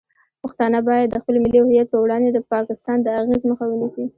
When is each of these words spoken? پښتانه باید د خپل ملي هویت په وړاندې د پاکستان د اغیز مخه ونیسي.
پښتانه 0.41 0.79
باید 0.87 1.07
د 1.09 1.15
خپل 1.21 1.35
ملي 1.43 1.59
هویت 1.61 1.87
په 1.91 1.97
وړاندې 2.03 2.29
د 2.31 2.39
پاکستان 2.53 2.97
د 3.01 3.07
اغیز 3.21 3.41
مخه 3.49 3.65
ونیسي. 3.67 4.05